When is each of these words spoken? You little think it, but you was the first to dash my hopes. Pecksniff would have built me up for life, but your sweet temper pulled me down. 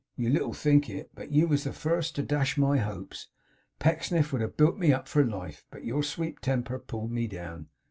You 0.15 0.31
little 0.31 0.51
think 0.55 0.89
it, 0.89 1.11
but 1.13 1.29
you 1.31 1.47
was 1.47 1.63
the 1.63 1.73
first 1.73 2.15
to 2.15 2.23
dash 2.23 2.57
my 2.57 2.77
hopes. 2.79 3.27
Pecksniff 3.77 4.31
would 4.33 4.41
have 4.41 4.57
built 4.57 4.79
me 4.79 4.91
up 4.91 5.07
for 5.07 5.23
life, 5.23 5.63
but 5.69 5.85
your 5.85 6.01
sweet 6.01 6.41
temper 6.41 6.79
pulled 6.79 7.11
me 7.11 7.27
down. 7.27 7.67